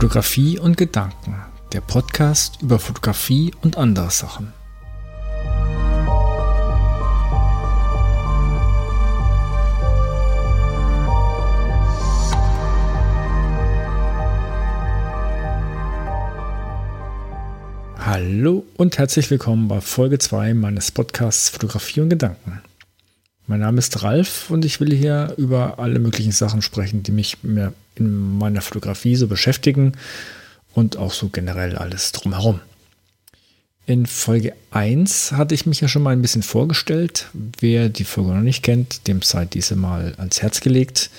[0.00, 1.34] Fotografie und Gedanken,
[1.74, 4.54] der Podcast über Fotografie und andere Sachen.
[17.98, 22.62] Hallo und herzlich willkommen bei Folge 2 meines Podcasts Fotografie und Gedanken.
[23.50, 27.36] Mein Name ist Ralf und ich will hier über alle möglichen Sachen sprechen, die mich
[27.42, 29.94] in meiner Fotografie so beschäftigen
[30.72, 32.60] und auch so generell alles drumherum.
[33.86, 37.26] In Folge 1 hatte ich mich ja schon mal ein bisschen vorgestellt.
[37.32, 41.10] Wer die Folge noch nicht kennt, dem sei diese mal ans Herz gelegt.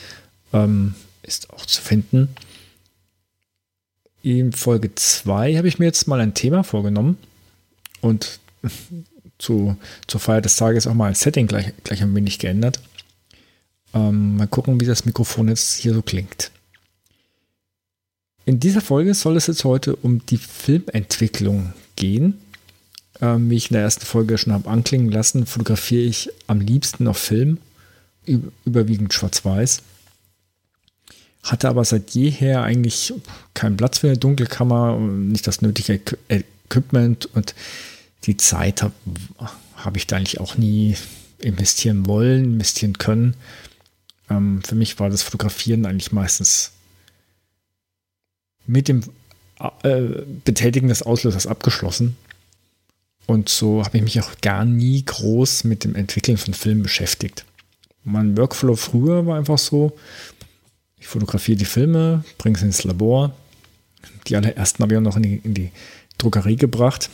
[0.53, 2.30] Ähm, ist auch zu finden.
[4.23, 7.17] In Folge 2 habe ich mir jetzt mal ein Thema vorgenommen
[8.00, 8.39] und
[9.41, 9.76] zu,
[10.08, 12.80] zur Feier des Tages auch mal ein Setting gleich, gleich ein wenig geändert.
[13.94, 16.52] Ähm, mal gucken, wie das Mikrofon jetzt hier so klingt.
[18.45, 22.39] In dieser Folge soll es jetzt heute um die Filmentwicklung gehen.
[23.22, 27.08] Ähm, wie ich in der ersten Folge schon habe anklingen lassen, fotografiere ich am liebsten
[27.08, 27.58] auf Film,
[28.66, 29.81] überwiegend schwarz-weiß
[31.44, 33.14] hatte aber seit jeher eigentlich
[33.53, 37.55] keinen Platz für eine Dunkelkammer, nicht das nötige Equipment und
[38.25, 38.94] die Zeit habe
[39.75, 40.95] hab ich da eigentlich auch nie
[41.39, 43.36] investieren wollen, investieren können.
[44.30, 46.72] Ähm, für mich war das Fotografieren eigentlich meistens
[48.67, 49.03] mit dem
[49.83, 50.02] äh,
[50.45, 52.16] Betätigen des Auslösers abgeschlossen.
[53.27, 57.45] Und so habe ich mich auch gar nie groß mit dem Entwickeln von Filmen beschäftigt.
[58.03, 59.95] Mein Workflow früher war einfach so,
[60.99, 63.33] ich fotografiere die Filme, bringe sie ins Labor.
[64.27, 65.72] Die allerersten habe ich auch noch in die, in die
[66.17, 67.09] Druckerie gebracht.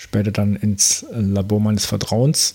[0.00, 2.54] Später dann ins Labor meines Vertrauens.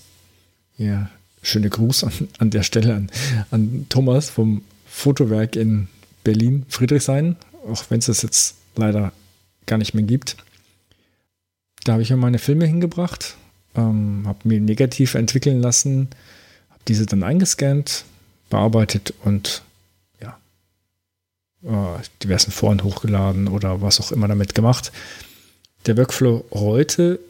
[0.78, 1.08] Ja,
[1.42, 3.08] schöne Gruß an, an der Stelle an,
[3.52, 5.86] an Thomas vom Fotowerk in
[6.24, 7.36] Berlin, Friedrichshain,
[7.70, 9.12] auch wenn es das jetzt leider
[9.66, 10.36] gar nicht mehr gibt.
[11.84, 13.36] Da habe ich mir meine Filme hingebracht,
[13.76, 16.08] ähm, habe mir negativ entwickeln lassen,
[16.70, 18.04] habe diese dann eingescannt,
[18.50, 19.62] bearbeitet und
[21.62, 24.92] äh, diversen Foren hochgeladen oder was auch immer damit gemacht.
[25.86, 27.20] Der Workflow heute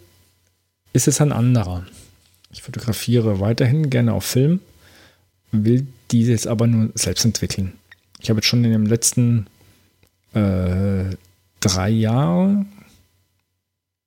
[0.97, 1.85] ist jetzt ein anderer.
[2.53, 4.61] Ich fotografiere weiterhin gerne auf Film,
[5.53, 7.73] will diese jetzt aber nur selbst entwickeln.
[8.21, 9.47] Ich habe jetzt schon in den letzten
[10.33, 11.05] äh,
[11.61, 12.67] drei Jahren,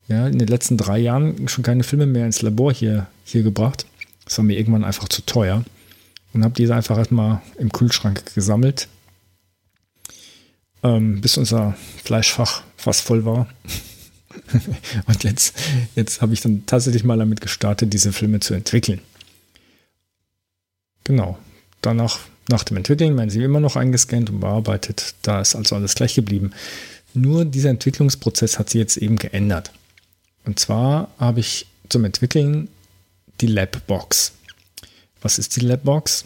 [0.08, 3.86] ja, in den letzten drei Jahren schon keine Filme mehr ins Labor hier, hier gebracht.
[4.26, 5.64] Das war mir irgendwann einfach zu teuer.
[6.34, 8.88] Und habe diese einfach erstmal im Kühlschrank gesammelt
[10.84, 13.48] ähm, bis unser Fleischfach fast voll war.
[15.08, 15.56] und jetzt,
[15.96, 19.02] jetzt habe ich dann tatsächlich mal damit gestartet, diese Filme zu entwickeln.
[21.04, 21.38] Genau.
[21.82, 22.20] Danach,
[22.50, 25.16] nach dem Entwickeln werden sie immer noch eingescannt und bearbeitet.
[25.22, 26.52] Da ist also alles gleich geblieben.
[27.14, 29.72] Nur dieser Entwicklungsprozess hat sich jetzt eben geändert.
[30.46, 32.68] Und zwar habe ich zum Entwickeln
[33.42, 34.34] die Labbox.
[35.22, 36.26] Was ist die Labbox?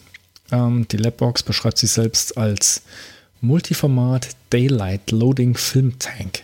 [0.51, 2.81] Ähm, die Labbox beschreibt sich selbst als
[3.41, 6.43] Multiformat Daylight Loading Film Tank.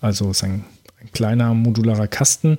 [0.00, 0.44] Also ist
[1.00, 2.58] ein, ein kleiner modularer Kasten,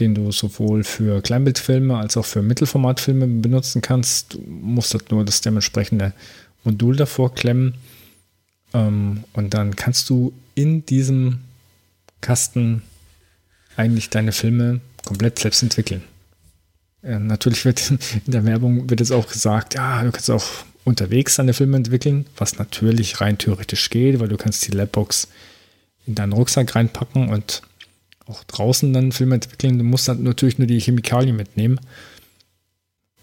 [0.00, 4.34] den du sowohl für Kleinbildfilme als auch für Mittelformatfilme benutzen kannst.
[4.34, 6.12] Du musst halt nur das dementsprechende
[6.64, 7.74] Modul davor klemmen.
[8.74, 11.40] Ähm, und dann kannst du in diesem
[12.20, 12.82] Kasten
[13.76, 16.02] eigentlich deine Filme komplett selbst entwickeln.
[17.02, 17.90] Ja, natürlich wird
[18.26, 20.46] in der Werbung wird jetzt auch gesagt, ja, du kannst auch
[20.84, 25.28] unterwegs deine Filme entwickeln, was natürlich rein theoretisch geht, weil du kannst die Labbox
[26.06, 27.62] in deinen Rucksack reinpacken und
[28.26, 29.78] auch draußen dann Filme entwickeln.
[29.78, 31.80] Du musst dann natürlich nur die Chemikalien mitnehmen.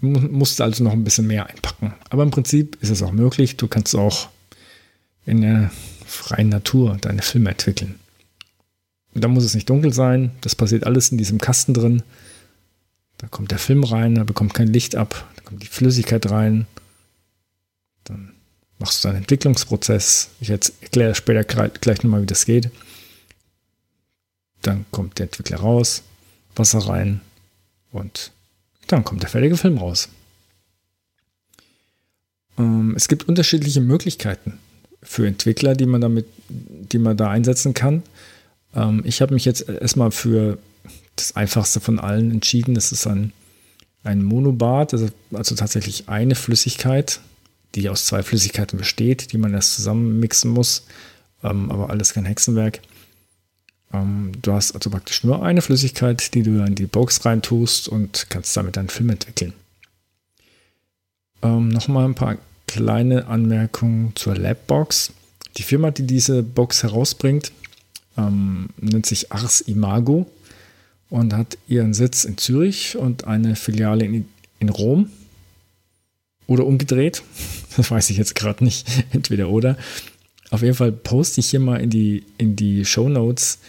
[0.02, 1.94] Du musst also noch ein bisschen mehr einpacken.
[2.10, 3.58] Aber im Prinzip ist es auch möglich.
[3.58, 4.30] Du kannst auch
[5.26, 5.72] in der
[6.06, 7.96] freien Natur deine Filme entwickeln.
[9.14, 10.32] Da muss es nicht dunkel sein.
[10.42, 12.04] Das passiert alles in diesem Kasten drin.
[13.20, 16.68] Da kommt der Film rein, da bekommt kein Licht ab, da kommt die Flüssigkeit rein.
[18.06, 18.32] Dann
[18.80, 20.30] machst du deinen Entwicklungsprozess.
[20.40, 22.72] Ich erkläre später gleich nochmal, wie das geht.
[24.62, 26.02] Dann kommt der Entwickler raus,
[26.56, 27.22] Wasser rein
[27.92, 28.32] und
[28.88, 30.10] dann kommt der fertige Film raus.
[32.58, 34.60] Ähm, es gibt unterschiedliche Möglichkeiten
[35.02, 38.04] für Entwickler, die man damit, die man da einsetzen kann.
[38.76, 40.58] Ähm, ich habe mich jetzt erstmal für
[41.16, 42.76] das einfachste von allen entschieden.
[42.76, 43.32] Das ist ein,
[44.04, 47.22] ein Monobad, also, also tatsächlich eine Flüssigkeit,
[47.76, 50.86] die aus zwei Flüssigkeiten besteht, die man erst zusammen mixen muss,
[51.44, 52.82] ähm, aber alles kein Hexenwerk.
[53.94, 58.28] Ähm, du hast also praktisch nur eine Flüssigkeit, die du in die Box reintust und
[58.30, 59.54] kannst damit einen Film entwickeln.
[61.42, 62.38] Ähm, Nochmal ein paar
[62.68, 65.12] kleine Anmerkungen zur Labbox.
[65.58, 67.52] Die Firma, die diese Box herausbringt,
[68.18, 70.30] ähm, nennt sich Ars Imago
[71.10, 74.28] und hat ihren Sitz in Zürich und eine Filiale in,
[74.60, 75.10] in Rom.
[76.50, 77.24] Oder umgedreht.
[77.78, 78.86] Das weiß ich jetzt gerade nicht.
[79.12, 79.78] Entweder oder.
[80.50, 83.60] Auf jeden Fall poste ich hier mal in die, in die Show Notes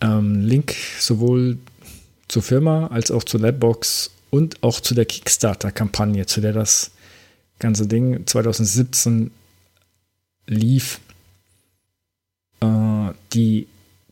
[0.00, 1.58] ähm, Link sowohl
[2.28, 6.90] zur Firma als auch zur Labbox und auch zu der Kickstarter-Kampagne, zu der das
[7.58, 9.30] ganze Ding 2017
[10.46, 11.00] lief.
[12.60, 13.66] Äh, die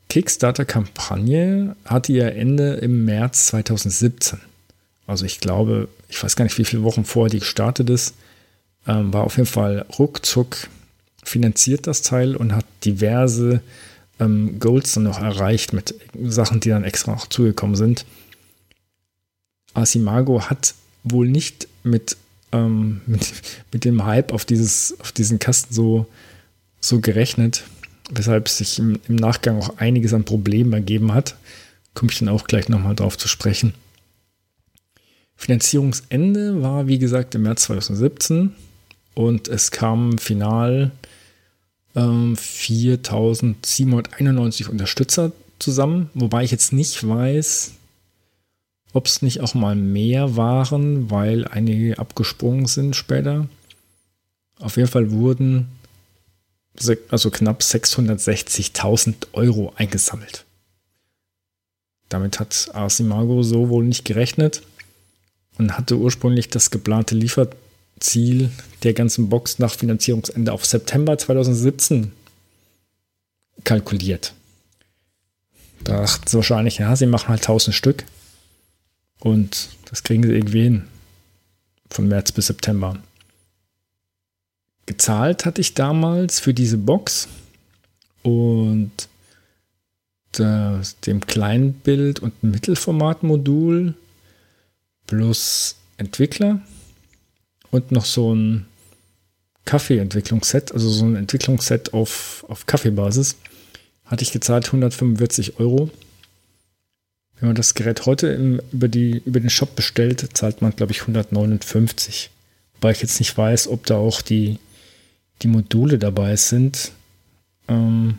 [0.09, 4.41] Kickstarter-Kampagne hatte ihr Ende im März 2017.
[5.07, 8.15] Also ich glaube, ich weiß gar nicht, wie viele Wochen vorher die gestartet ist.
[8.87, 10.69] Ähm, war auf jeden Fall ruckzuck
[11.25, 13.61] finanziert das Teil und hat diverse
[14.21, 18.07] ähm, Goals dann noch erreicht mit Sachen, die dann extra noch zugekommen sind.
[19.73, 22.17] Asimago hat wohl nicht mit,
[22.53, 23.33] ähm, mit,
[23.73, 26.07] mit, dem Hype auf, dieses, auf diesen Kasten so,
[26.81, 27.65] so gerechnet,
[28.11, 31.37] weshalb sich im, im Nachgang auch einiges an Problemen ergeben hat.
[31.95, 33.75] Komme ich dann auch gleich nochmal drauf zu sprechen.
[35.45, 38.55] Finanzierungsende war, wie gesagt, im März 2017
[39.13, 40.91] und es kam final
[41.95, 47.73] ähm, 4791 Unterstützer zusammen, wobei ich jetzt nicht weiß,
[48.95, 53.47] ob es nicht auch mal mehr waren, weil einige abgesprungen sind später.
[54.61, 55.69] Auf jeden Fall wurden
[57.11, 60.47] also knapp 660.000 Euro eingesammelt.
[62.09, 64.63] Damit hat Arsimago so wohl nicht gerechnet
[65.59, 68.51] und hatte ursprünglich das geplante Lieferziel
[68.83, 72.13] der ganzen Box nach Finanzierungsende auf September 2017
[73.65, 74.35] kalkuliert.
[75.85, 78.05] Da dachten sie wahrscheinlich, ja, sie machen halt 1000 Stück
[79.21, 80.85] und das kriegen sie irgendwie hin.
[81.91, 82.99] Von März bis September.
[84.87, 87.29] Gezahlt hatte ich damals für diese Box
[88.23, 88.91] und
[90.33, 93.95] das, dem Kleinbild- und Mittelformatmodul
[95.07, 96.61] plus Entwickler
[97.71, 98.67] und noch so ein
[99.65, 103.37] Kaffee-Entwicklungsset, also so ein Entwicklungsset auf, auf Kaffeebasis,
[104.05, 105.91] hatte ich gezahlt 145 Euro.
[107.37, 110.93] Wenn man das Gerät heute im, über, die, über den Shop bestellt, zahlt man, glaube
[110.93, 112.31] ich, 159.
[112.75, 114.59] Wobei ich jetzt nicht weiß, ob da auch die,
[115.43, 116.93] die Module dabei sind.
[117.67, 118.19] Ähm,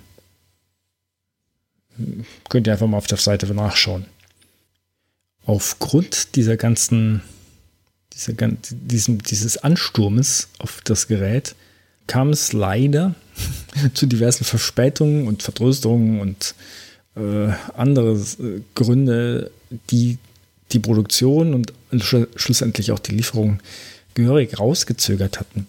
[2.50, 4.06] könnt ihr einfach mal auf der Seite nachschauen.
[5.45, 7.21] Aufgrund dieser ganzen
[8.15, 8.33] dieser,
[8.71, 11.56] diesem, dieses Ansturmes auf das Gerät
[12.07, 13.15] kam es leider
[13.94, 16.56] zu diversen Verspätungen und Vertröstungen und
[17.15, 19.51] äh, andere äh, Gründe,
[19.89, 20.18] die
[20.71, 23.59] die Produktion und sch schlussendlich auch die Lieferung
[24.13, 25.68] gehörig rausgezögert hatten.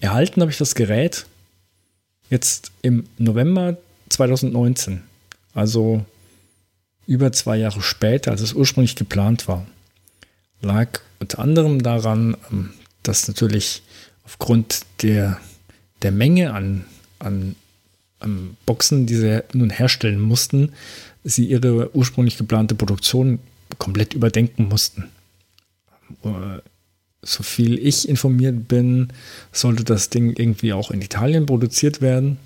[0.00, 1.26] Erhalten habe ich das Gerät
[2.30, 3.76] jetzt im November
[4.08, 5.02] 2019,
[5.54, 6.04] also
[7.08, 9.66] über zwei Jahre später, als es ursprünglich geplant war
[10.60, 12.70] lag unter anderem daran, ähm,
[13.02, 13.82] dass natürlich
[14.24, 15.38] aufgrund der,
[16.02, 16.84] der Menge an,
[17.18, 17.56] an,
[18.20, 20.72] an Boxen, die sie nun herstellen mussten,
[21.24, 23.38] sie ihre ursprünglich geplante Produktion
[23.78, 25.08] komplett überdenken mussten.
[26.24, 26.60] Äh,
[27.22, 29.08] so viel ich informiert bin,
[29.52, 32.38] sollte das Ding irgendwie auch in Italien produziert werden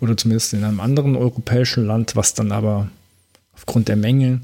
[0.00, 2.90] oder zumindest in einem anderen europäischen Land, was dann aber
[3.54, 4.40] aufgrund der Menge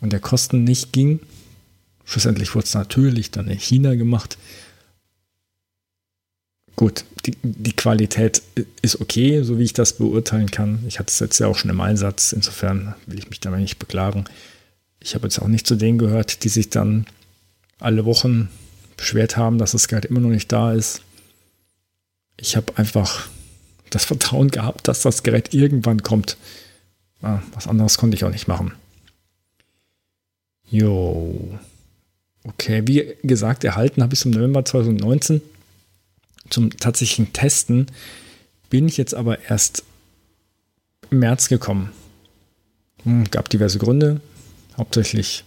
[0.00, 1.20] und der Kosten nicht ging.
[2.04, 4.36] Schlussendlich wurde es natürlich dann in China gemacht.
[6.76, 8.42] Gut, die, die, Qualität
[8.82, 10.80] ist okay, so wie ich das beurteilen kann.
[10.88, 13.78] Ich hatte es jetzt ja auch schon im Einsatz, insofern will ich mich dabei nicht
[13.78, 14.24] beklagen.
[15.00, 17.06] Ich habe jetzt auch nicht zu denen gehört, die sich dann
[17.78, 18.48] alle Wochen
[18.96, 21.02] beschwert haben, dass das Gerät immer noch nicht da ist.
[22.36, 23.28] Ich habe einfach
[23.90, 26.36] das Vertrauen gehabt, dass das Gerät irgendwann kommt.
[27.24, 28.72] Ah, was anderes konnte ich auch nicht machen.
[30.68, 31.58] Jo.
[32.42, 35.40] Okay, wie gesagt, erhalten habe ich im November 2019.
[36.50, 37.86] Zum tatsächlichen Testen
[38.68, 39.84] bin ich jetzt aber erst
[41.10, 41.92] im März gekommen.
[43.04, 44.20] Hm, gab diverse Gründe.
[44.76, 45.44] Hauptsächlich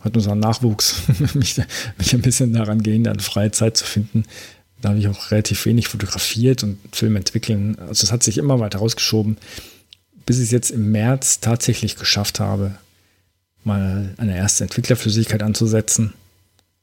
[0.00, 1.02] hat unser Nachwuchs
[1.34, 1.60] mich,
[1.98, 4.26] mich ein bisschen daran gehindert, freie Zeit zu finden.
[4.80, 7.76] Da habe ich auch relativ wenig fotografiert und Film entwickeln.
[7.80, 9.38] Also es hat sich immer weiter rausgeschoben,
[10.26, 12.74] bis ich es jetzt im März tatsächlich geschafft habe,
[13.64, 16.14] mal eine erste Entwicklerflüssigkeit anzusetzen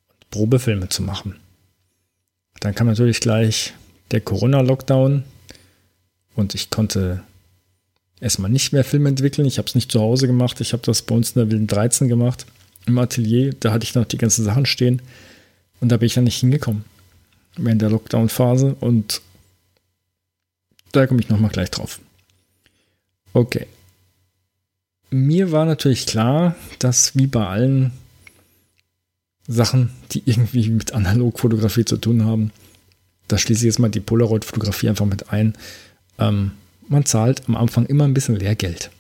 [0.10, 1.36] und Probefilme zu machen.
[2.60, 3.74] Dann kam natürlich gleich
[4.12, 5.24] der Corona-Lockdown
[6.36, 7.24] und ich konnte
[8.20, 9.48] erstmal nicht mehr Filme entwickeln.
[9.48, 10.62] Ich habe es nicht zu Hause gemacht.
[10.62, 12.46] Ich habe das bei uns in der Wilden 13 gemacht,
[12.86, 13.54] im Atelier.
[13.60, 15.02] Da hatte ich noch die ganzen Sachen stehen
[15.80, 16.86] und da bin ich dann nicht hingekommen
[17.58, 19.22] während der Lockdown-Phase und
[20.94, 22.00] Da komme ich nochmal gleich drauf.
[23.34, 23.68] Okay.
[25.10, 27.92] Mir war natürlich klar, dass wie bei allen
[29.48, 32.52] Sachen, die irgendwie mit Analogfotografie zu tun haben,
[33.28, 35.56] da schließe ich jetzt mal die Polaroid-Fotografie einfach mit ein,
[36.20, 36.52] ähm,
[36.88, 38.92] man zahlt am Anfang immer ein bisschen Lehrgeld.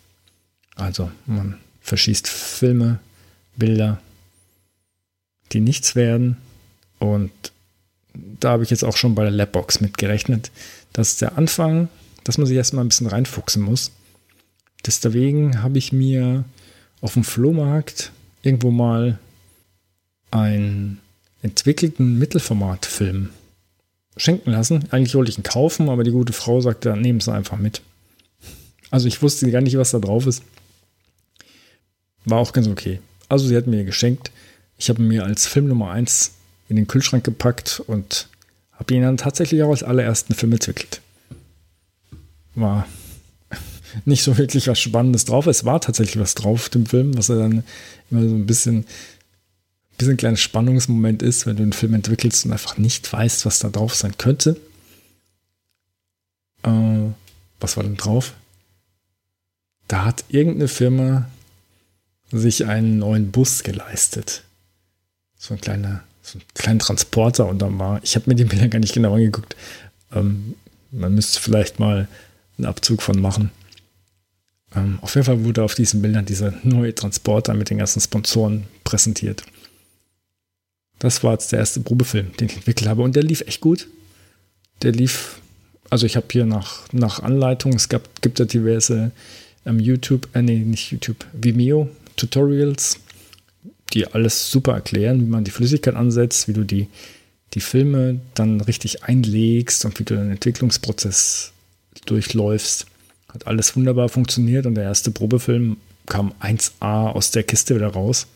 [0.75, 2.99] Also man verschießt Filme,
[3.55, 3.99] Bilder,
[5.51, 6.37] die nichts werden.
[6.99, 7.31] Und
[8.13, 10.51] da habe ich jetzt auch schon bei der Labbox mitgerechnet,
[10.93, 11.89] dass der Anfang,
[12.23, 13.91] dass man sich erstmal ein bisschen reinfuchsen muss.
[14.85, 16.43] Deswegen habe ich mir
[17.01, 18.11] auf dem Flohmarkt
[18.41, 19.19] irgendwo mal
[20.31, 20.99] einen
[21.41, 23.29] entwickelten Mittelformatfilm
[24.17, 24.85] schenken lassen.
[24.91, 27.81] Eigentlich wollte ich ihn kaufen, aber die gute Frau sagte, nehmen Sie einfach mit.
[28.89, 30.43] Also ich wusste gar nicht, was da drauf ist.
[32.25, 32.99] War auch ganz okay.
[33.29, 34.31] Also sie hat mir geschenkt.
[34.77, 36.31] Ich habe mir als Film Nummer 1
[36.69, 38.27] in den Kühlschrank gepackt und
[38.73, 41.01] habe ihn dann tatsächlich auch als allerersten Film entwickelt.
[42.53, 42.85] War
[44.05, 45.47] nicht so wirklich was Spannendes drauf.
[45.47, 47.63] Es war tatsächlich was drauf, dem Film, was er dann
[48.09, 48.85] immer so ein bisschen
[50.01, 53.59] bisschen ein kleiner Spannungsmoment ist, wenn du einen Film entwickelst und einfach nicht weißt, was
[53.59, 54.59] da drauf sein könnte.
[56.63, 57.11] Äh,
[57.59, 58.33] was war denn drauf?
[59.87, 61.29] Da hat irgendeine Firma
[62.31, 64.43] sich einen neuen Bus geleistet.
[65.37, 68.69] So ein kleiner, so ein kleiner Transporter und dann war, ich habe mir die Bilder
[68.69, 69.55] gar nicht genau angeguckt.
[70.11, 70.55] Ähm,
[70.91, 72.07] man müsste vielleicht mal
[72.57, 73.51] einen Abzug von machen.
[74.75, 78.65] Ähm, auf jeden Fall wurde auf diesen Bildern dieser neue Transporter mit den ganzen Sponsoren
[78.83, 79.43] präsentiert.
[80.99, 83.01] Das war jetzt der erste Probefilm, den ich entwickelt habe.
[83.01, 83.87] Und der lief echt gut.
[84.83, 85.41] Der lief,
[85.89, 89.11] also ich habe hier nach, nach Anleitung, es gab, gibt ja diverse
[89.65, 92.99] ähm, YouTube, äh, nee, nicht YouTube, Vimeo-Tutorials,
[93.93, 96.87] die alles super erklären, wie man die Flüssigkeit ansetzt, wie du die,
[97.53, 101.51] die Filme dann richtig einlegst und wie du den Entwicklungsprozess
[102.05, 102.85] durchläufst.
[103.33, 108.27] Hat alles wunderbar funktioniert und der erste Probefilm kam 1A aus der Kiste wieder raus.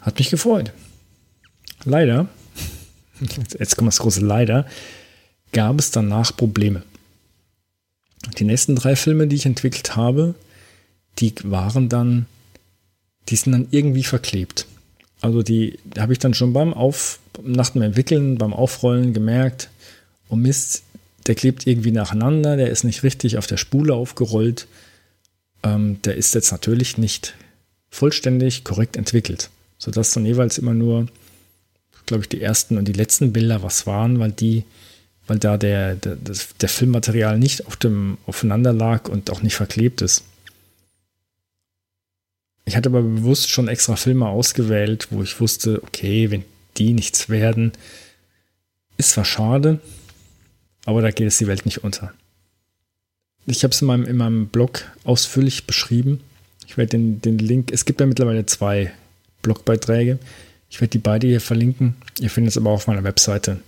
[0.00, 0.72] Hat mich gefreut.
[1.84, 2.28] Leider,
[3.58, 4.66] jetzt kommt das große Leider,
[5.52, 6.82] gab es danach Probleme.
[8.38, 10.34] Die nächsten drei Filme, die ich entwickelt habe,
[11.18, 12.26] die waren dann,
[13.28, 14.66] die sind dann irgendwie verklebt.
[15.20, 19.70] Also die habe ich dann schon beim Auf, nach dem Entwickeln, beim Aufrollen gemerkt,
[20.28, 20.82] oh Mist,
[21.26, 24.66] der klebt irgendwie nacheinander, der ist nicht richtig auf der Spule aufgerollt.
[25.62, 27.34] Ähm, der ist jetzt natürlich nicht
[27.90, 31.06] vollständig korrekt entwickelt, sodass dann jeweils immer nur
[32.06, 34.64] glaube ich, die ersten und die letzten Bilder was waren, weil die,
[35.26, 40.00] weil da der, der, der Filmmaterial nicht auf dem, aufeinander lag und auch nicht verklebt
[40.00, 40.24] ist.
[42.64, 46.44] Ich hatte aber bewusst schon extra Filme ausgewählt, wo ich wusste, okay, wenn
[46.76, 47.72] die nichts werden,
[48.96, 49.80] ist zwar schade,
[50.86, 52.14] aber da geht es die Welt nicht unter.
[53.44, 56.20] Ich habe es in meinem, in meinem Blog ausführlich beschrieben.
[56.66, 58.92] Ich werde den, den Link, es gibt ja mittlerweile zwei
[59.42, 60.18] Blogbeiträge.
[60.70, 61.96] Ich werde die beide hier verlinken.
[62.18, 63.60] Ihr findet es aber auch auf meiner Webseite.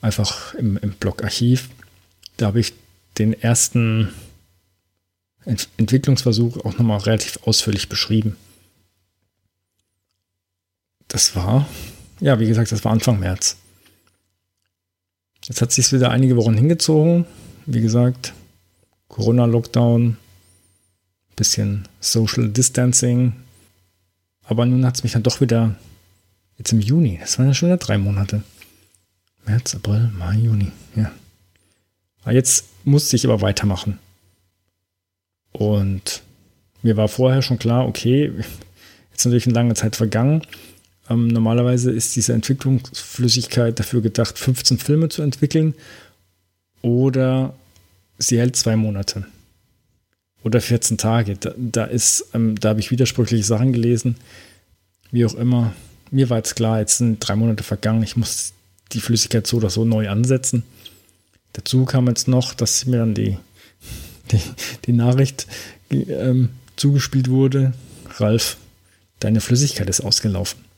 [0.00, 1.68] Einfach im, im Blog-Archiv.
[2.36, 2.74] Da habe ich
[3.18, 4.12] den ersten
[5.44, 8.36] Ent Entwicklungsversuch auch nochmal relativ ausführlich beschrieben.
[11.08, 11.68] Das war,
[12.20, 13.56] ja, wie gesagt, das war Anfang März.
[15.44, 17.26] Jetzt hat sich wieder einige Wochen hingezogen.
[17.66, 18.32] Wie gesagt,
[19.08, 20.16] Corona-Lockdown,
[21.36, 23.34] bisschen Social Distancing,
[24.44, 25.76] aber nun hat es mich dann doch wieder,
[26.58, 28.42] jetzt im Juni, das waren ja schon wieder drei Monate.
[29.46, 31.10] März, April, Mai, Juni, ja.
[32.22, 33.98] Aber jetzt musste ich aber weitermachen.
[35.52, 36.22] Und
[36.82, 38.32] mir war vorher schon klar, okay,
[39.10, 40.42] jetzt natürlich eine lange Zeit vergangen.
[41.12, 45.74] Ähm, normalerweise ist diese Entwicklungsflüssigkeit dafür gedacht, 15 Filme zu entwickeln.
[46.80, 47.54] Oder
[48.18, 49.26] sie hält zwei Monate
[50.42, 51.36] oder 14 Tage.
[51.36, 51.88] Da, da
[52.34, 54.16] ähm, da habe ich widersprüchliche Sachen gelesen.
[55.10, 55.72] Wie auch immer.
[56.10, 58.02] Mir war jetzt klar, jetzt sind drei Monate vergangen.
[58.02, 58.52] Ich muss
[58.92, 60.62] die Flüssigkeit so oder so neu ansetzen.
[61.52, 63.38] Dazu kam jetzt noch, dass mir dann die,
[64.32, 64.40] die,
[64.86, 65.46] die Nachricht
[65.90, 67.72] ähm, zugespielt wurde.
[68.16, 68.56] Ralf,
[69.20, 70.71] deine Flüssigkeit ist ausgelaufen.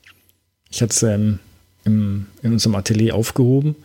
[0.75, 1.39] Ich hatte es ähm,
[1.85, 3.77] im, in unserem Atelier aufgehoben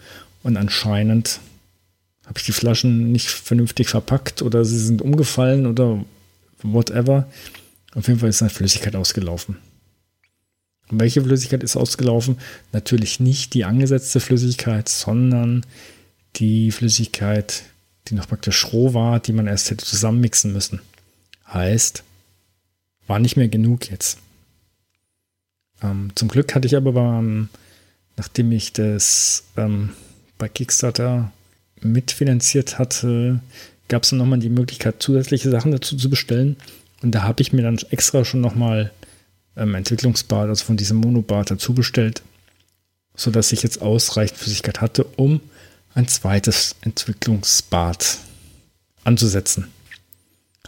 [0.42, 1.40] und anscheinend
[2.26, 6.04] habe ich die Flaschen nicht vernünftig verpackt oder sie sind umgefallen oder
[6.64, 7.28] whatever.
[7.94, 9.58] Auf jeden Fall ist eine Flüssigkeit ausgelaufen.
[10.90, 12.40] Und welche Flüssigkeit ist ausgelaufen?
[12.72, 15.68] Natürlich nicht die angesetzte Flüssigkeit, sondern
[16.38, 17.66] die Flüssigkeit,
[18.08, 20.82] die noch praktisch roh war, die man erst hätte zusammenmixen müssen.
[21.54, 22.04] Heißt,
[23.06, 24.18] war nicht mehr genug jetzt.
[25.82, 27.50] Ähm, zum Glück hatte ich aber beim,
[28.18, 29.92] nachdem ich das ähm,
[30.38, 31.32] bei Kickstarter
[31.82, 33.40] mitfinanziert hatte,
[33.88, 36.58] gab es dann nochmal die Möglichkeit, zusätzliche Sachen dazu zu bestellen.
[37.02, 38.92] Und da habe ich mir dann extra schon nochmal
[39.56, 42.22] ähm, Entwicklungsbad, also von diesem Monobad dazu bestellt,
[43.16, 45.42] sodass ich jetzt ausreichend Flüssigkeit hatte, um
[45.94, 48.20] ein zweites Entwicklungsbad
[49.04, 49.68] anzusetzen.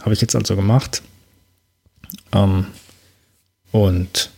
[0.00, 1.02] Habe ich jetzt also gemacht.
[2.32, 2.66] Ähm,
[3.70, 4.30] und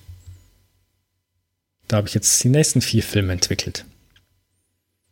[1.95, 3.85] da habe ich jetzt die nächsten vier Filme entwickelt.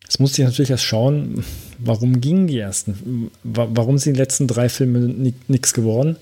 [0.03, 1.45] Jetzt musste ich natürlich erst schauen,
[1.79, 6.17] warum gingen die ersten, warum sind die letzten drei Filme nichts geworden.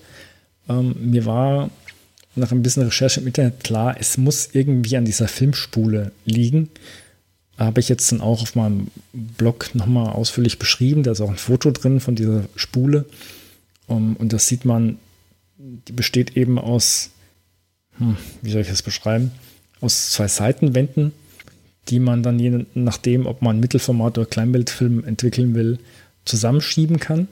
[0.69, 1.71] Ähm, mir war
[2.35, 6.69] nach ein bisschen Recherche im Internet klar, es muss irgendwie an dieser Filmspule liegen.
[7.57, 11.01] Habe ich jetzt dann auch auf meinem Blog nochmal ausführlich beschrieben.
[11.01, 13.05] Da ist auch ein Foto drin von dieser Spule.
[13.87, 14.99] Um, und das sieht man,
[15.57, 17.09] die besteht eben aus,
[17.97, 19.31] hm, wie soll ich das beschreiben,
[19.81, 21.11] aus zwei Seitenwänden
[21.89, 25.79] die man dann je nachdem, ob man Mittelformat oder Kleinbildfilm entwickeln will,
[26.25, 27.27] zusammenschieben kann.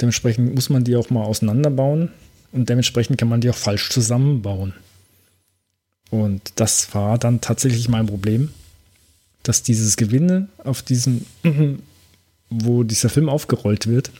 [0.00, 2.10] Dementsprechend muss man die auch mal auseinanderbauen
[2.52, 4.74] und dementsprechend kann man die auch falsch zusammenbauen.
[6.10, 8.50] Und das war dann tatsächlich mein Problem,
[9.42, 11.24] dass dieses Gewinde auf diesem,
[12.50, 14.10] wo dieser Film aufgerollt wird,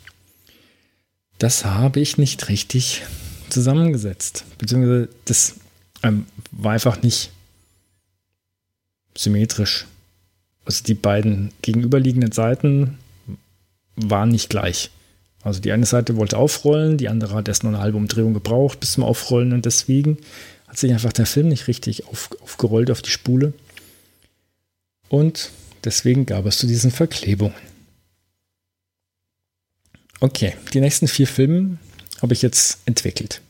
[1.39, 3.03] das habe ich nicht richtig
[3.49, 4.45] zusammengesetzt.
[4.59, 5.57] Beziehungsweise das
[6.03, 7.31] ähm, war einfach nicht
[9.17, 9.87] symmetrisch.
[10.65, 12.99] Also die beiden gegenüberliegenden Seiten
[13.97, 14.91] waren nicht gleich.
[15.43, 18.81] Also die eine Seite wollte aufrollen, die andere hat erst noch eine halbe Umdrehung gebraucht
[18.81, 20.19] bis zum Aufrollen und deswegen
[20.69, 23.53] hat sich einfach der Film nicht richtig auf, aufgerollt auf die Spule.
[25.09, 25.51] Und
[25.83, 27.57] deswegen gab es zu diesen Verklebungen.
[30.21, 31.79] Okay, die nächsten vier Filme
[32.21, 33.41] habe ich jetzt entwickelt.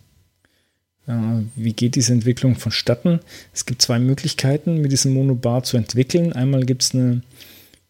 [1.11, 3.21] Äh, wie geht diese Entwicklung vonstatten?
[3.53, 6.33] Es gibt zwei Möglichkeiten, mit diesem Monobar zu entwickeln.
[6.33, 7.23] Einmal gibt es eine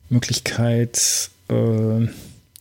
[0.08, 2.04] Möglichkeit, äh,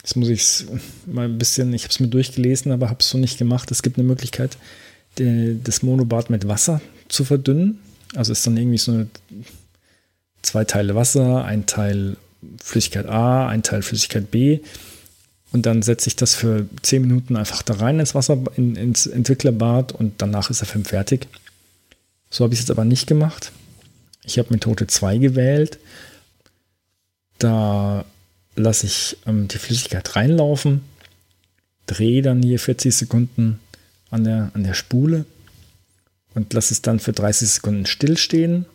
[0.02, 0.68] jetzt muss ich es
[1.06, 3.72] mal ein bisschen, ich habe es mir durchgelesen, aber habe es so nicht gemacht.
[3.72, 4.58] Es gibt eine Möglichkeit,
[5.16, 7.80] das Monobad mit Wasser zu verdünnen.
[8.16, 9.08] Also ist dann irgendwie so eine,
[10.42, 12.16] zwei Teile Wasser, ein Teil
[12.64, 14.60] Flüssigkeit A, ein Teil Flüssigkeit B
[15.52, 19.08] und dann setze ich das für 10 Minuten einfach da rein ins Wasser, in, ins
[19.08, 21.28] Entwicklerbad und danach ist der Film fertig.
[22.30, 23.52] So habe ich es jetzt aber nicht gemacht.
[24.24, 25.80] Ich habe Methode 2 gewählt.
[27.40, 28.06] Da
[28.56, 30.82] lasse ich ähm, die Flüssigkeit reinlaufen,
[31.88, 33.60] drehe dann hier 40 Sekunden
[34.12, 35.26] an der, an der Spule
[36.36, 38.66] und lasse es dann für 30 Sekunden stillstehen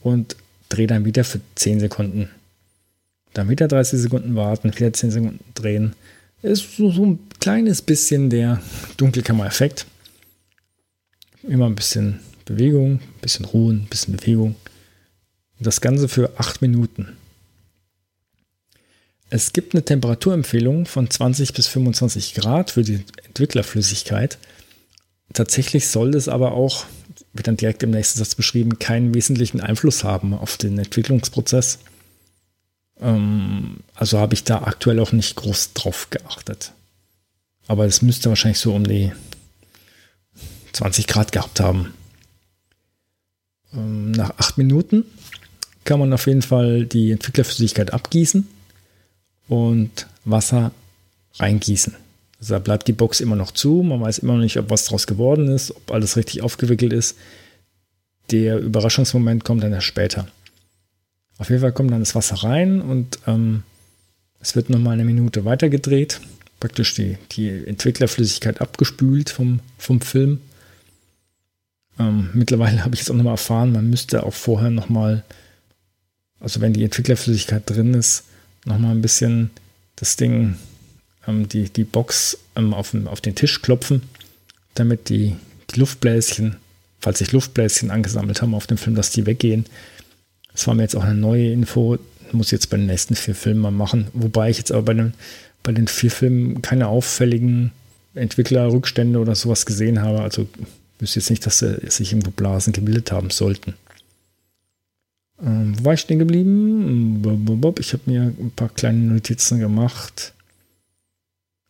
[0.00, 0.36] und
[0.68, 2.30] drehe dann wieder für 10 Sekunden
[3.34, 5.94] dann wieder 30 Sekunden warten, wieder 10 Sekunden drehen.
[6.42, 8.60] Ist so, so ein kleines bisschen der
[8.96, 9.86] Dunkelkammer-Effekt.
[11.42, 14.56] Immer ein bisschen Bewegung, ein bisschen Ruhen, ein bisschen Bewegung.
[15.60, 17.16] Das Ganze für 8 Minuten.
[19.30, 24.38] Es gibt eine Temperaturempfehlung von 20 bis 25 Grad für die Entwicklerflüssigkeit.
[25.32, 26.86] Tatsächlich soll es aber auch,
[27.32, 31.78] wird dann direkt im nächsten Satz beschrieben, keinen wesentlichen Einfluss haben auf den Entwicklungsprozess.
[33.00, 36.72] Ähm, also habe ich da aktuell auch nicht groß drauf geachtet.
[37.66, 39.12] Aber es müsste wahrscheinlich so um die
[40.72, 41.94] 20 Grad gehabt haben.
[43.72, 45.04] Ähm, nach acht Minuten
[45.84, 48.46] kann man auf jeden Fall die Entwicklerflüssigkeit abgießen
[49.48, 50.72] und Wasser
[51.38, 51.94] reingießen.
[52.40, 53.82] Also da bleibt die Box immer noch zu.
[53.82, 57.16] Man weiß immer noch nicht, ob was draus geworden ist, ob alles richtig aufgewickelt ist.
[58.30, 60.28] Der Überraschungsmoment kommt dann erst später.
[61.44, 63.64] Auf jeden Fall kommt dann das Wasser rein und ähm,
[64.40, 66.22] es wird nochmal eine Minute weiter gedreht.
[66.58, 70.40] Praktisch die, die Entwicklerflüssigkeit abgespült vom, vom Film.
[71.98, 75.22] Ähm, mittlerweile habe ich jetzt auch nochmal erfahren, man müsste auch vorher nochmal,
[76.40, 78.24] also wenn die Entwicklerflüssigkeit drin ist,
[78.64, 79.50] nochmal ein bisschen
[79.96, 80.56] das Ding,
[81.28, 84.00] ähm, die, die Box ähm, auf, auf den Tisch klopfen,
[84.72, 85.36] damit die,
[85.74, 86.56] die Luftbläschen,
[87.00, 89.66] falls sich Luftbläschen angesammelt haben auf dem Film, dass die weggehen.
[90.54, 91.98] Das war mir jetzt auch eine neue Info.
[92.32, 94.08] Muss jetzt bei den nächsten vier Filmen mal machen.
[94.14, 95.12] Wobei ich jetzt aber bei den,
[95.62, 97.72] bei den vier Filmen keine auffälligen
[98.14, 100.22] Entwicklerrückstände oder sowas gesehen habe.
[100.22, 100.48] Also
[100.98, 103.74] wüsste jetzt nicht, dass sich irgendwo Blasen gebildet haben sollten.
[105.42, 107.22] Ähm, wo war ich stehen geblieben?
[107.78, 110.32] Ich habe mir ein paar kleine Notizen gemacht.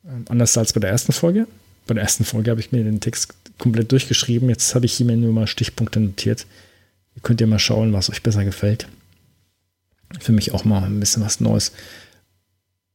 [0.07, 1.47] Ähm, anders als bei der ersten Folge.
[1.87, 4.49] Bei der ersten Folge habe ich mir den Text komplett durchgeschrieben.
[4.49, 6.47] Jetzt habe ich hier mir nur mal Stichpunkte notiert.
[7.17, 8.89] Ihr könnt ja mal schauen, was euch besser gefällt.
[10.21, 11.73] Für mich auch mal ein bisschen was Neues.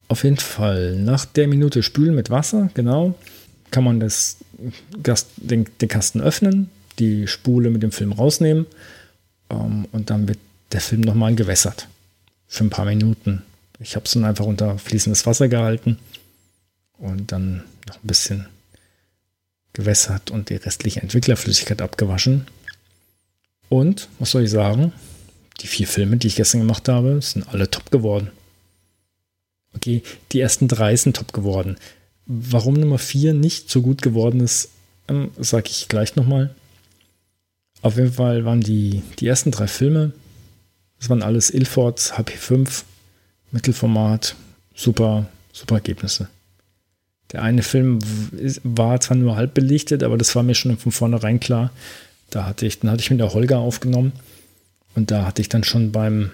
[0.07, 3.15] Auf jeden Fall nach der Minute spülen mit Wasser, genau,
[3.71, 4.37] kann man das,
[5.37, 8.65] den, den Kasten öffnen, die Spule mit dem Film rausnehmen
[9.49, 10.39] ähm, und dann wird
[10.71, 11.87] der Film nochmal gewässert.
[12.47, 13.43] Für ein paar Minuten.
[13.79, 15.99] Ich habe es dann einfach unter fließendes Wasser gehalten
[16.97, 18.47] und dann noch ein bisschen
[19.73, 22.47] gewässert und die restliche Entwicklerflüssigkeit abgewaschen.
[23.69, 24.91] Und, was soll ich sagen?
[25.61, 28.31] Die vier Filme, die ich gestern gemacht habe, sind alle top geworden.
[29.75, 30.01] Okay,
[30.31, 31.77] die ersten drei sind top geworden.
[32.25, 34.69] Warum Nummer vier nicht so gut geworden ist,
[35.07, 36.53] ähm, sage ich gleich nochmal.
[37.81, 40.11] Auf jeden Fall waren die, die ersten drei Filme,
[40.99, 42.83] das waren alles Ilfords HP5,
[43.51, 44.35] Mittelformat,
[44.75, 46.27] super, super Ergebnisse.
[47.31, 47.99] Der eine Film
[48.63, 51.71] war zwar nur halb belichtet, aber das war mir schon von vornherein klar.
[52.29, 54.13] Da hatte ich, dann hatte ich mit der Holger aufgenommen
[54.95, 56.31] und da hatte ich dann schon beim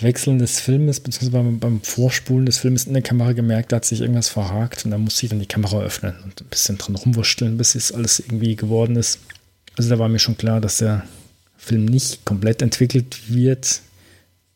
[0.00, 4.00] Wechseln des Filmes, beziehungsweise beim, Vorspulen des Filmes in der Kamera gemerkt, da hat sich
[4.00, 7.56] irgendwas verhakt und da musste ich dann die Kamera öffnen und ein bisschen dran rumwurschteln,
[7.56, 9.20] bis es alles irgendwie geworden ist.
[9.76, 11.04] Also da war mir schon klar, dass der
[11.56, 13.82] Film nicht komplett entwickelt wird.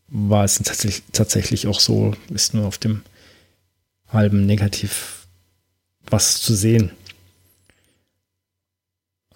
[0.08, 3.02] War es tatsächlich, tatsächlich auch so, ist nur auf dem
[4.08, 5.26] halben Negativ
[6.10, 6.90] was zu sehen.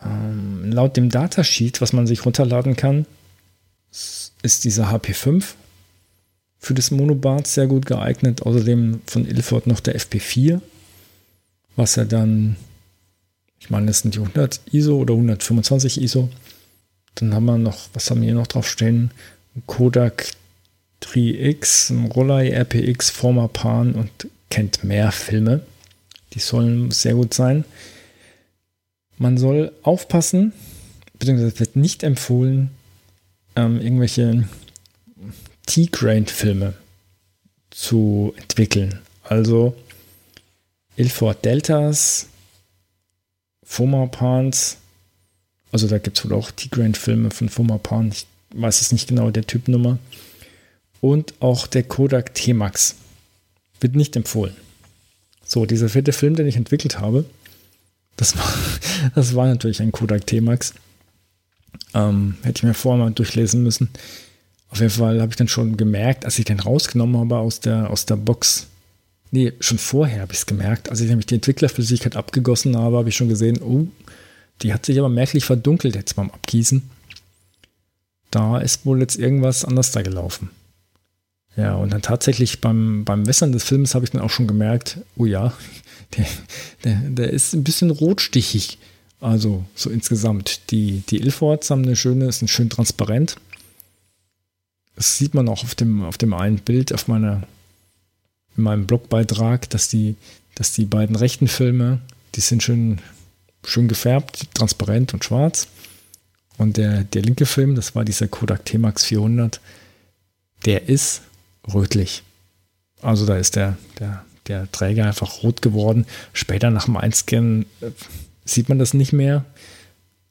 [0.02, 3.06] Ähm, laut dem Datasheet, was man sich runterladen kann,
[3.90, 5.44] ist dieser HP5
[6.58, 8.42] für das Monobart sehr gut geeignet.
[8.42, 10.60] Außerdem von Ilford noch der FP4,
[11.76, 12.56] was er dann,
[13.58, 16.28] ich meine, das sind die 100 ISO oder 125 ISO.
[17.16, 19.10] Dann haben wir noch, was haben wir hier noch drauf stehen?
[19.66, 20.32] Kodak
[21.02, 24.10] 3X, Rollei RPX, Formapan und
[24.48, 25.60] kennt mehr Filme.
[26.32, 27.64] Die sollen sehr gut sein.
[29.22, 30.52] Man soll aufpassen,
[31.16, 32.70] beziehungsweise wird nicht empfohlen,
[33.54, 34.48] ähm, irgendwelche
[35.66, 36.74] T-Grain-Filme
[37.70, 38.98] zu entwickeln.
[39.22, 39.76] Also
[40.96, 42.26] Ilford Deltas,
[43.62, 44.78] Fomapans,
[45.70, 49.46] also da gibt es wohl auch T-Grain-Filme von Fomapan, ich weiß es nicht genau, der
[49.46, 49.98] Typnummer.
[51.00, 52.96] Und auch der Kodak T-Max
[53.78, 54.56] wird nicht empfohlen.
[55.46, 57.24] So, dieser vierte Film, den ich entwickelt habe,
[58.16, 58.52] das war,
[59.14, 60.74] das war natürlich ein Kodak T-Max.
[61.94, 63.90] Ähm, hätte ich mir vorher mal durchlesen müssen.
[64.70, 67.90] Auf jeden Fall habe ich dann schon gemerkt, als ich den rausgenommen habe aus der,
[67.90, 68.68] aus der Box.
[69.30, 70.90] Nee, schon vorher habe ich es gemerkt.
[70.90, 73.86] Als ich nämlich die Entwicklerflüssigkeit abgegossen habe, habe ich schon gesehen, oh,
[74.62, 76.82] die hat sich aber merklich verdunkelt jetzt beim Abgießen.
[78.30, 80.50] Da ist wohl jetzt irgendwas anders da gelaufen.
[81.56, 84.98] Ja, und dann tatsächlich beim, beim Wässern des Films habe ich dann auch schon gemerkt,
[85.16, 85.52] oh ja,
[86.16, 86.26] der,
[86.84, 88.78] der, der ist ein bisschen rotstichig.
[89.20, 90.72] Also so insgesamt.
[90.72, 93.36] Die, die Ilfords haben eine schöne, sind schön transparent.
[94.96, 97.42] Das sieht man auch auf dem, auf dem einen Bild, auf meiner,
[98.56, 100.16] in meinem Blogbeitrag, dass die,
[100.54, 102.00] dass die beiden rechten Filme,
[102.34, 103.00] die sind schön,
[103.64, 105.68] schön gefärbt, transparent und schwarz.
[106.58, 109.60] Und der, der linke Film, das war dieser Kodak T-Max 400,
[110.66, 111.22] der ist
[111.72, 112.22] rötlich.
[113.00, 116.06] Also da ist der, der, der Träger einfach rot geworden.
[116.32, 117.90] Später nach dem Einscannen äh,
[118.44, 119.44] sieht man das nicht mehr.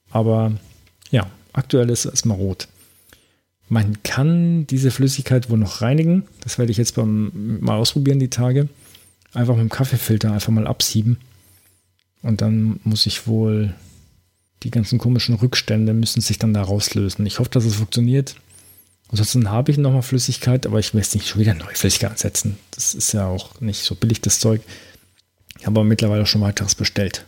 [0.09, 0.53] Aber
[1.09, 2.67] ja, aktuell ist es erstmal rot.
[3.67, 6.23] Man kann diese Flüssigkeit wohl noch reinigen.
[6.41, 8.67] Das werde ich jetzt beim, mal ausprobieren, die Tage.
[9.33, 11.17] Einfach mit dem Kaffeefilter einfach mal absieben.
[12.21, 13.73] Und dann muss ich wohl
[14.63, 17.25] die ganzen komischen Rückstände müssen sich dann da rauslösen.
[17.25, 18.35] Ich hoffe, dass es funktioniert.
[19.11, 22.57] Ansonsten habe ich nochmal Flüssigkeit, aber ich will jetzt nicht schon wieder neue Flüssigkeit ansetzen.
[22.71, 24.61] Das ist ja auch nicht so billig, das Zeug.
[25.59, 27.25] Ich habe aber mittlerweile schon weiteres bestellt.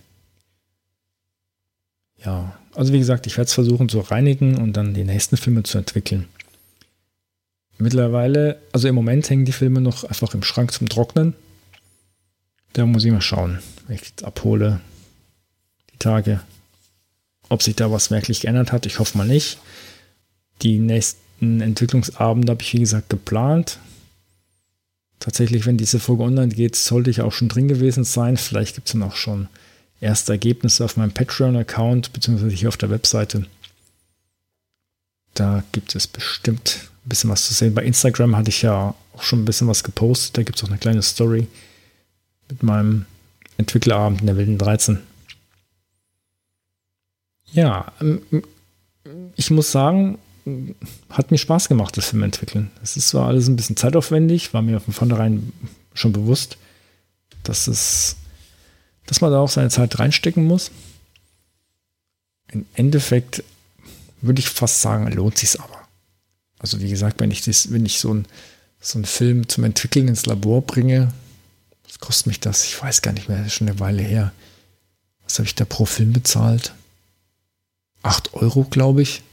[2.23, 5.63] Ja, also wie gesagt, ich werde es versuchen zu reinigen und dann die nächsten Filme
[5.63, 6.27] zu entwickeln.
[7.77, 11.33] Mittlerweile, also im Moment hängen die Filme noch einfach im Schrank zum Trocknen.
[12.71, 14.79] Da muss ich mal schauen, wenn ich jetzt abhole,
[15.91, 16.39] die Tage,
[17.49, 18.85] ob sich da was wirklich geändert hat.
[18.85, 19.57] Ich hoffe mal nicht.
[20.61, 23.79] Die nächsten Entwicklungsabende habe ich, wie gesagt, geplant.
[25.19, 28.37] Tatsächlich, wenn diese Folge online geht, sollte ich auch schon drin gewesen sein.
[28.37, 29.47] Vielleicht gibt es dann auch schon
[30.01, 33.45] erste Ergebnisse auf meinem Patreon-Account, beziehungsweise hier auf der Webseite.
[35.33, 37.73] Da gibt es bestimmt ein bisschen was zu sehen.
[37.73, 40.37] Bei Instagram hatte ich ja auch schon ein bisschen was gepostet.
[40.37, 41.47] Da gibt es auch eine kleine Story
[42.49, 43.05] mit meinem
[43.57, 44.99] Entwicklerabend in der Wilden 13.
[47.51, 48.21] Ja, ähm,
[49.35, 50.17] ich muss sagen,
[51.09, 52.71] hat mir Spaß gemacht, das Film entwickeln.
[52.81, 55.53] Es ist zwar alles ein bisschen zeitaufwendig, war mir von vornherein
[55.93, 56.57] schon bewusst,
[57.43, 58.17] dass es
[59.05, 60.71] dass man da auch seine Zeit reinstecken muss.
[62.51, 63.43] Im Endeffekt
[64.21, 65.87] würde ich fast sagen, lohnt sich aber.
[66.59, 68.25] Also wie gesagt, wenn ich, das, wenn ich so, ein,
[68.79, 71.13] so einen Film zum Entwickeln ins Labor bringe,
[71.83, 72.63] was kostet mich das?
[72.63, 74.31] Ich weiß gar nicht mehr, das ist schon eine Weile her.
[75.23, 76.73] Was habe ich da pro Film bezahlt?
[78.03, 79.23] 8 Euro, glaube ich.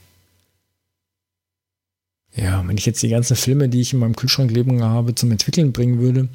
[2.34, 5.30] Ja, wenn ich jetzt die ganzen Filme, die ich in meinem Kühlschrank leben habe, zum
[5.30, 6.28] Entwickeln bringen würde,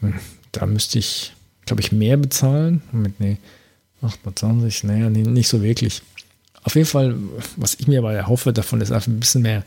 [0.00, 0.14] hm,
[0.52, 1.32] da müsste ich,
[1.64, 2.82] glaube ich, mehr bezahlen.
[2.92, 3.38] Mit, nee,
[4.02, 6.02] 28, naja, nee, nicht so wirklich.
[6.62, 7.16] Auf jeden Fall,
[7.56, 9.64] was ich mir aber erhoffe davon, ist einfach ein bisschen mehr,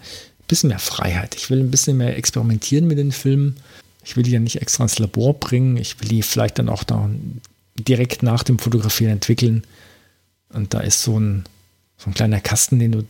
[0.48, 1.36] bisschen mehr Freiheit.
[1.36, 3.56] Ich will ein bisschen mehr experimentieren mit den Filmen.
[4.04, 5.78] Ich will die ja nicht extra ins Labor bringen.
[5.78, 7.10] Ich will die vielleicht dann auch da
[7.76, 9.63] direkt nach dem Fotografieren entwickeln.
[10.50, 11.45] Und da ist so ein,
[11.98, 13.08] so ein kleiner Kasten, den du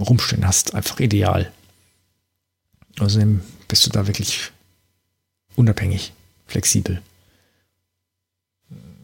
[0.00, 1.52] rumstehen hast, einfach ideal.
[2.98, 4.50] Außerdem bist du da wirklich
[5.56, 6.12] unabhängig,
[6.46, 7.00] flexibel.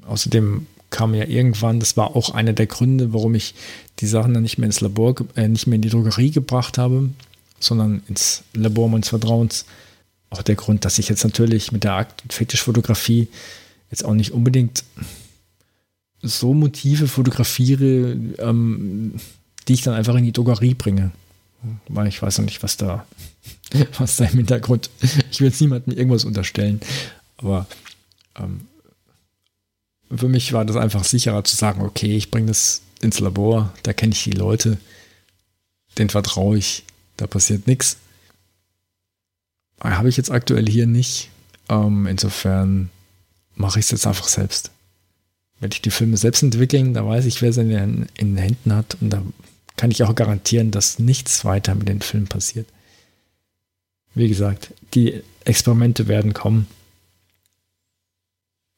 [0.07, 3.55] Außerdem kam ja irgendwann, das war auch einer der Gründe, warum ich
[3.99, 7.11] die Sachen dann nicht mehr ins Labor, äh, nicht mehr in die Drogerie gebracht habe,
[7.59, 9.66] sondern ins Labor meines Vertrauens.
[10.31, 13.29] Auch der Grund, dass ich jetzt natürlich mit der Akt- und Fetischfotografie
[13.90, 14.85] jetzt auch nicht unbedingt
[16.23, 19.14] so Motive fotografiere, ähm,
[19.68, 21.11] die ich dann einfach in die Drogerie bringe.
[21.88, 23.07] Weil ich weiß noch nicht, was da,
[23.98, 24.90] was da im Hintergrund.
[25.31, 26.81] Ich will jetzt niemandem irgendwas unterstellen.
[27.38, 27.66] Aber
[28.37, 28.66] ähm,
[30.14, 33.92] für mich war das einfach sicherer zu sagen, okay, ich bringe das ins Labor, da
[33.92, 34.79] kenne ich die Leute,
[35.98, 36.85] den vertraue ich,
[37.16, 37.98] da passiert nichts.
[39.81, 41.31] Habe ich jetzt aktuell hier nicht.
[41.68, 42.90] Ähm, insofern
[43.55, 44.70] mache ich es jetzt einfach selbst.
[45.61, 48.37] Werde ich die Filme selbst entwickeln, da weiß ich, wer sie in den, in den
[48.38, 49.22] Händen hat und da
[49.76, 52.68] kann ich auch garantieren, dass nichts weiter mit den Filmen passiert.
[54.14, 56.66] Wie gesagt, die Experimente werden kommen.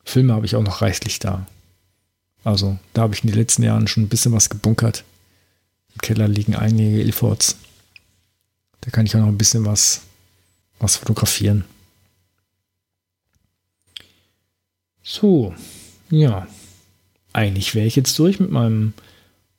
[0.04, 1.46] Filme habe ich auch noch reichlich da.
[2.44, 5.04] Also, da habe ich in den letzten Jahren schon ein bisschen was gebunkert.
[5.94, 7.56] Im Keller liegen einige Ilfords.
[8.80, 10.02] Da kann ich auch noch ein bisschen was,
[10.78, 11.64] was fotografieren.
[15.02, 15.54] So,
[16.10, 16.46] ja.
[17.32, 18.94] Eigentlich wäre ich jetzt durch mit meinem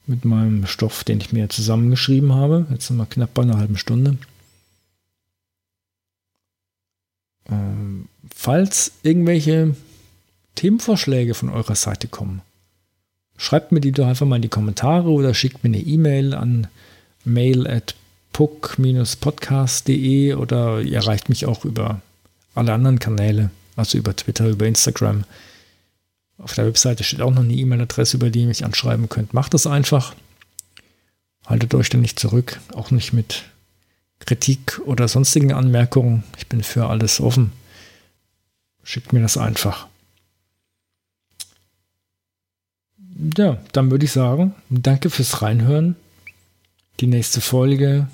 [0.07, 2.65] mit meinem Stoff, den ich mir zusammengeschrieben habe.
[2.71, 4.17] Jetzt sind wir knapp bei einer halben Stunde.
[7.49, 9.75] Ähm, falls irgendwelche
[10.55, 12.41] Themenvorschläge von eurer Seite kommen,
[13.37, 16.67] schreibt mir die doch einfach mal in die Kommentare oder schickt mir eine E-Mail an
[17.23, 17.95] mail at
[18.33, 22.01] puck-podcast.de oder ihr erreicht mich auch über
[22.55, 25.25] alle anderen Kanäle, also über Twitter, über Instagram.
[26.37, 29.33] Auf der Webseite steht auch noch eine E-Mail-Adresse, über die ihr mich anschreiben könnt.
[29.33, 30.15] Macht das einfach.
[31.45, 33.43] Haltet euch da nicht zurück, auch nicht mit
[34.19, 36.23] Kritik oder sonstigen Anmerkungen.
[36.37, 37.51] Ich bin für alles offen.
[38.83, 39.87] Schickt mir das einfach.
[43.37, 45.95] Ja, dann würde ich sagen, danke fürs Reinhören.
[46.99, 48.07] Die nächste Folge,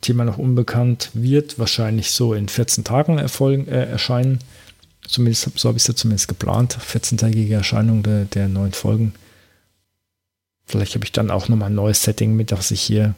[0.00, 4.38] Thema noch unbekannt, wird wahrscheinlich so in 14 Tagen erfolgen, äh, erscheinen.
[5.06, 6.78] Zumindest so habe ich es ja zumindest geplant.
[6.78, 9.14] 14-tägige Erscheinung der, der neuen Folgen.
[10.66, 13.14] Vielleicht habe ich dann auch nochmal ein neues Setting mit, dass ich hier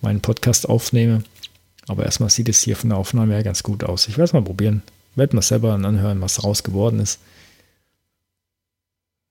[0.00, 1.22] meinen Podcast aufnehme.
[1.86, 4.08] Aber erstmal sieht es hier von der Aufnahme her ganz gut aus.
[4.08, 4.82] Ich werde es mal probieren.
[5.16, 7.18] Werde mal selber anhören, was daraus geworden ist.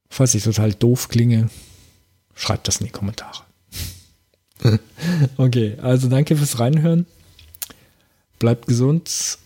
[0.10, 1.50] Falls ich total doof klinge,
[2.36, 3.44] schreibt das in die Kommentare.
[5.38, 7.06] okay, also danke fürs Reinhören.
[8.40, 9.38] Bleibt gesund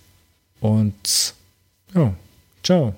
[0.59, 1.33] und
[1.93, 2.13] ja,
[2.63, 2.93] Ciao.